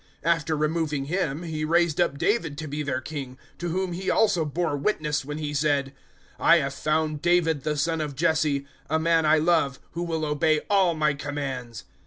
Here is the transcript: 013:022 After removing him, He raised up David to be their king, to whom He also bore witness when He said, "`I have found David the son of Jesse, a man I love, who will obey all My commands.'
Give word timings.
013:022 0.25 0.33
After 0.35 0.57
removing 0.57 1.05
him, 1.05 1.43
He 1.43 1.63
raised 1.63 2.01
up 2.01 2.17
David 2.17 2.57
to 2.57 2.67
be 2.67 2.81
their 2.81 3.01
king, 3.01 3.37
to 3.59 3.69
whom 3.69 3.91
He 3.93 4.09
also 4.09 4.43
bore 4.43 4.75
witness 4.75 5.23
when 5.23 5.37
He 5.37 5.53
said, 5.53 5.93
"`I 6.39 6.59
have 6.59 6.73
found 6.73 7.21
David 7.21 7.61
the 7.61 7.77
son 7.77 8.01
of 8.01 8.15
Jesse, 8.15 8.65
a 8.89 8.97
man 8.97 9.27
I 9.27 9.37
love, 9.37 9.79
who 9.91 10.01
will 10.01 10.25
obey 10.25 10.61
all 10.71 10.95
My 10.95 11.13
commands.' 11.13 11.83